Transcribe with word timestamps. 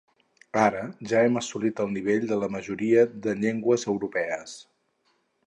Ara 0.59 0.79
ja 1.11 1.19
hem 1.25 1.37
assolit 1.41 1.81
el 1.85 1.91
nivell 1.97 2.25
de 2.31 2.39
la 2.45 2.49
majoria 2.55 3.05
de 3.27 3.37
llengües 3.43 3.87
europees. 3.95 4.59